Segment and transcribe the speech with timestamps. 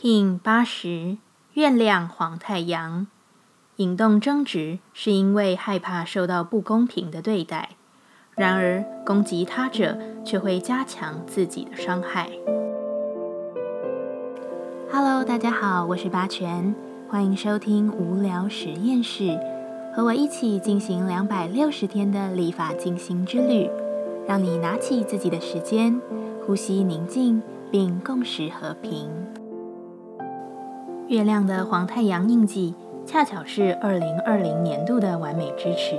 [0.00, 1.16] King 八十，
[1.54, 3.08] 月亮黄太阳，
[3.78, 7.70] 引动争执是因为害怕受到不公平的对待，
[8.36, 12.30] 然而攻击他者却会加强自己的伤害。
[14.92, 16.72] Hello，大家好，我是八全，
[17.08, 19.36] 欢迎收听无聊实验室，
[19.92, 23.68] 和我一起进行两百六十天的立法进行之旅，
[24.28, 26.00] 让你拿起自己的时间，
[26.46, 27.42] 呼吸宁静，
[27.72, 29.10] 并共识和平。
[31.08, 32.74] 月亮的黄太阳印记，
[33.06, 35.96] 恰巧是二零二零年度的完美支持。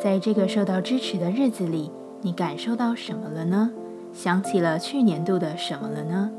[0.00, 3.70] 在这个受到支持的日子里，你感受到什么了呢？
[4.12, 6.32] 想起了去年度的什么了呢？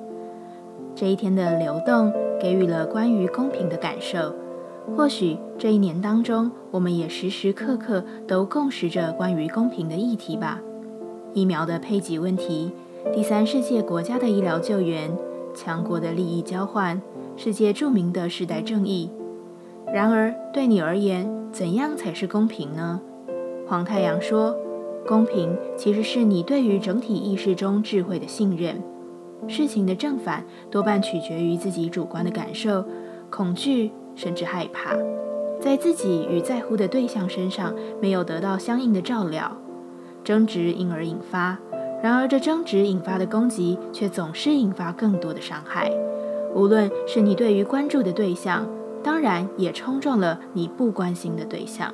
[0.94, 2.12] 这一天的流动
[2.42, 4.36] 给予了关于公平的感受。
[4.98, 10.60] 或许这一年当中，我们也时时刻刻都共识着关于公平的议题吧。
[11.34, 12.74] 疫苗的配给问题，
[13.14, 15.10] 第三世界国家的医疗救援，
[15.56, 17.02] 强国的利益交换。
[17.36, 19.10] 世界著名的时代正义。
[19.92, 23.02] 然而，对你而言，怎样才是公平呢？
[23.68, 24.56] 黄太阳说
[25.08, 28.82] ：“公平其实是你对于整体意识中智慧的信任。
[29.48, 32.86] 事情的正反多半取决于自己主观的感受、
[33.30, 34.96] 恐惧甚至害怕，
[35.60, 39.58] 在自己与在乎的对象身上没有得到相应的照料，
[40.24, 41.58] 争执因而引发。
[42.02, 45.92] 然而，这争执引发的攻击却总是引发更多的伤害。”
[46.56, 48.68] 无论是你对于关注的对象，
[49.04, 51.94] 当然也冲撞了你不关心的对象。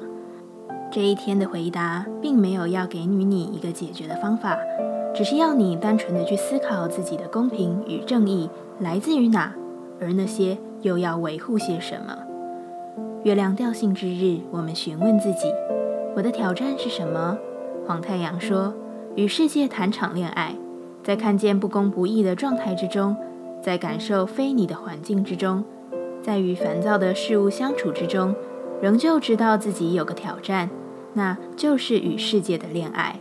[0.92, 4.58] 这一天的回答并没有要给予你一个解决的方法，
[5.16, 9.54] 只是要你单纯的去思考自己的公平与正义来自于哪，
[10.02, 12.18] 而那些又要维护些什么。
[13.24, 15.52] 月亮调性之日，我们询问自己：
[16.16, 17.38] 我的挑战是什么？
[17.86, 18.74] 黄太阳说：
[19.16, 20.56] 与世界谈场恋爱，
[21.04, 23.16] 在看见不公不义的状态之中。
[23.62, 25.64] 在感受非你的环境之中，
[26.22, 28.36] 在与烦躁的事物相处之中，
[28.82, 30.70] 仍旧知道自己有个挑战，
[31.14, 33.20] 那就是与世界的恋爱。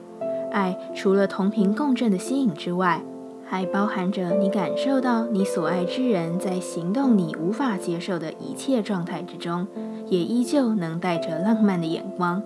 [0.50, 3.02] 爱除了同频共振的吸引之外，
[3.44, 9.66] 还包含着你感受到你所爱之人在行动你无法接受的一切状态之中，
[10.06, 12.42] 也依旧能带着浪漫的眼光。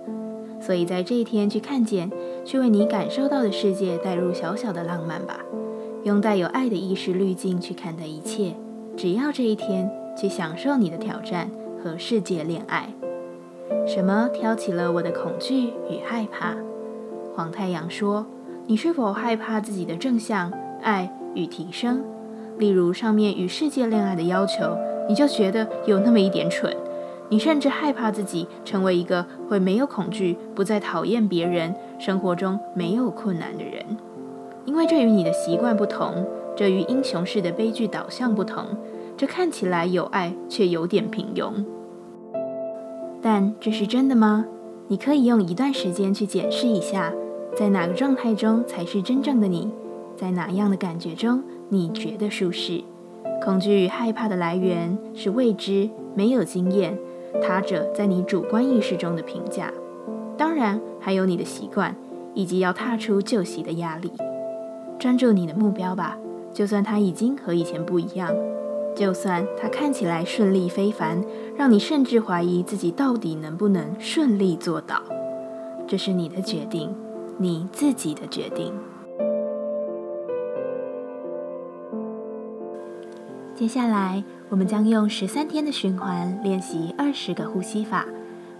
[0.59, 2.09] 所以在这一天去看见，
[2.45, 5.39] 去为你感受到的世界带入小小的浪漫吧。
[6.03, 8.53] 用带有爱的意识滤镜去看待一切，
[8.97, 11.49] 只要这一天去享受你的挑战
[11.81, 12.89] 和世界恋爱。
[13.87, 16.55] 什么挑起了我的恐惧与害怕？
[17.33, 18.25] 黄太阳说
[18.67, 22.03] ：“你是否害怕自己的正向爱与提升？
[22.57, 24.77] 例如上面与世界恋爱的要求，
[25.07, 26.75] 你就觉得有那么一点蠢。
[27.29, 33.97] 你甚至害怕自己成为一个会没有恐惧、不再讨厌别人、生活中没有困难的人。”
[34.65, 36.25] 因为这与你的习惯不同，
[36.55, 38.65] 这与英雄式的悲剧导向不同，
[39.17, 41.51] 这看起来有爱，却有点平庸。
[43.21, 44.45] 但这是真的吗？
[44.87, 47.13] 你可以用一段时间去检视一下，
[47.55, 49.71] 在哪个状态中才是真正的你，
[50.15, 52.81] 在哪样的感觉中你觉得舒适？
[53.43, 56.97] 恐惧与害怕的来源是未知、没有经验、
[57.41, 59.71] 他者在你主观意识中的评价，
[60.37, 61.95] 当然还有你的习惯，
[62.33, 64.11] 以及要踏出旧习的压力。
[64.99, 66.17] 专注你的目标吧，
[66.53, 68.33] 就算它已经和以前不一样，
[68.95, 71.23] 就算它看起来顺利非凡，
[71.57, 75.01] 让你甚至怀疑自己到底能不能顺利做到。
[75.85, 76.95] 这是你的决定，
[77.37, 78.73] 你自己的决定。
[83.53, 88.05] 接下来，我们将用十三天的循环练习二十个呼吸法。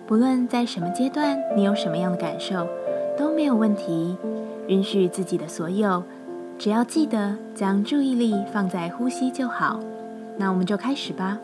[0.05, 2.67] 不论在什么阶段，你有什么样的感受，
[3.17, 4.17] 都没有问题。
[4.67, 6.03] 允许自己的所有。
[6.57, 9.79] 只要记得将注意力放在呼吸就好，
[10.37, 11.37] 那我们就开始吧。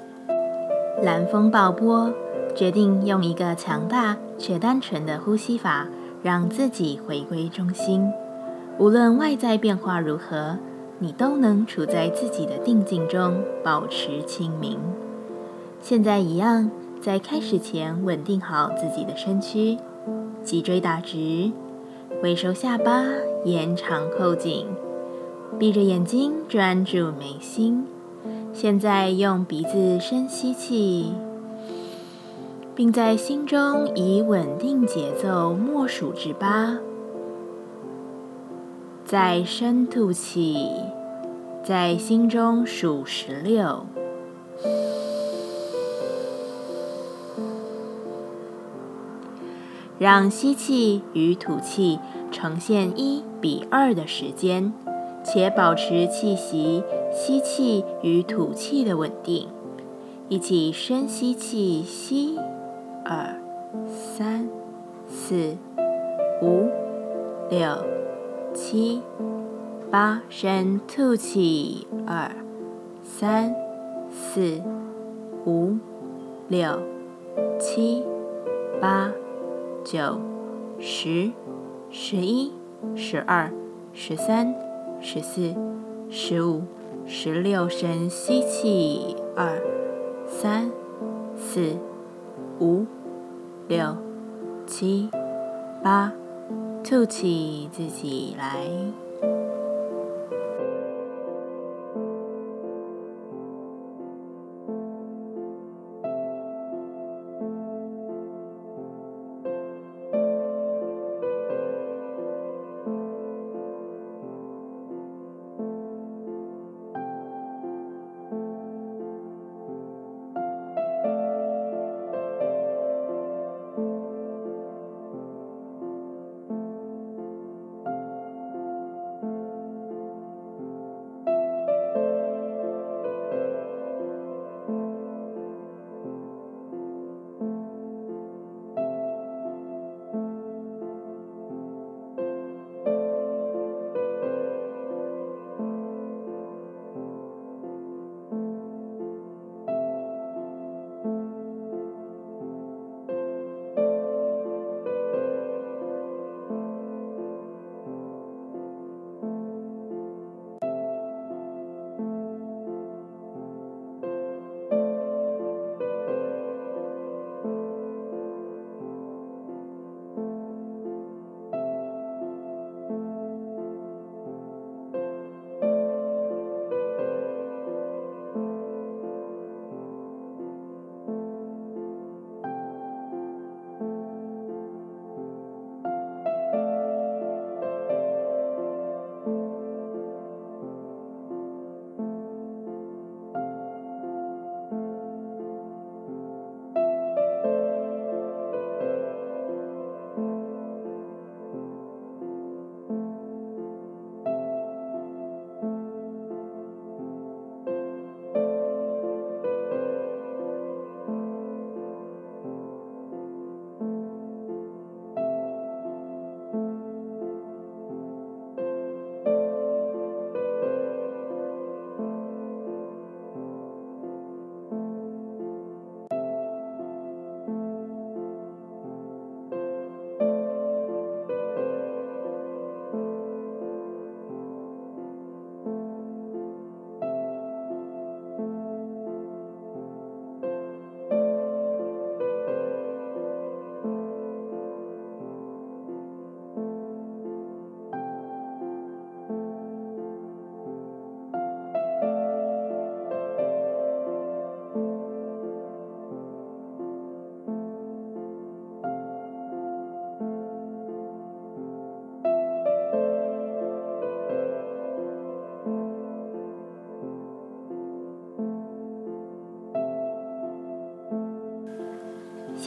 [1.02, 2.12] 蓝风暴波，
[2.56, 5.88] 决定用一个强大却单纯的呼吸法，
[6.24, 8.09] 让自己回归中心。
[8.78, 10.58] 无论外在变化如何，
[11.00, 14.78] 你都能处在自己的定境中，保持清明。
[15.81, 16.69] 现在一样，
[17.01, 19.78] 在开始前稳定好自己的身躯，
[20.44, 21.51] 脊椎打直，
[22.22, 23.04] 微收下巴，
[23.44, 24.66] 延长后颈。
[25.57, 27.86] 闭着眼睛，专注眉心。
[28.54, 31.13] 现在用鼻子深吸气，
[32.75, 36.78] 并在心中以稳定节奏默数至八。
[39.06, 40.69] 再深吐气，
[41.63, 43.86] 在心中数十六。
[49.98, 52.00] 让吸气与吐气
[52.31, 54.74] 呈现一比二的时间。
[55.24, 59.48] 且保持气息吸气与吐气的稳定。
[60.27, 62.38] 一起深吸气，吸
[63.04, 63.36] 二
[63.88, 64.48] 三
[65.07, 65.57] 四
[66.42, 66.69] 五
[67.50, 67.83] 六
[68.54, 69.01] 七
[69.89, 72.30] 八，深吐气，二
[73.04, 73.56] 三
[74.12, 74.62] 四
[75.45, 75.77] 五
[76.48, 76.80] 六
[77.60, 78.04] 七
[78.80, 79.12] 八
[79.83, 80.19] 九
[80.80, 81.31] 十
[81.89, 82.51] 十一
[82.95, 83.51] 十二
[83.94, 84.54] 十三
[85.01, 85.56] 十四
[86.10, 86.63] 十五
[87.06, 89.62] 十六，深吸气，二。
[90.31, 90.69] 三、
[91.36, 91.75] 四、
[92.60, 92.86] 五、
[93.68, 93.98] 六、
[94.68, 95.10] 七、
[95.84, 96.13] 八，
[96.84, 98.60] 吐气，自己来。